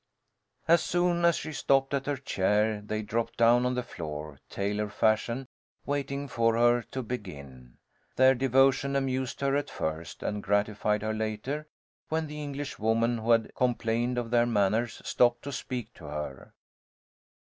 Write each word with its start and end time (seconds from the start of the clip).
As 0.67 0.81
soon 0.81 1.23
as 1.25 1.35
she 1.35 1.53
stopped 1.53 1.93
at 1.93 2.07
her 2.07 2.17
chair 2.17 2.81
they 2.83 3.03
dropped 3.03 3.37
down 3.37 3.67
on 3.67 3.75
the 3.75 3.83
floor, 3.83 4.39
tailor 4.49 4.89
fashion, 4.89 5.47
waiting 5.85 6.27
for 6.27 6.57
her 6.57 6.81
to 6.89 7.03
begin. 7.03 7.77
Their 8.15 8.33
devotion 8.33 8.95
amused 8.95 9.41
her 9.41 9.55
at 9.55 9.69
first, 9.69 10.23
and 10.23 10.41
gratified 10.41 11.03
her 11.03 11.13
later, 11.13 11.67
when 12.09 12.25
the 12.25 12.41
English 12.41 12.79
woman 12.79 13.19
who 13.19 13.29
had 13.29 13.53
complained 13.53 14.17
of 14.17 14.31
their 14.31 14.47
manners 14.47 15.03
stopped 15.05 15.43
to 15.43 15.51
speak 15.51 15.93
to 15.93 16.05
her. 16.05 16.55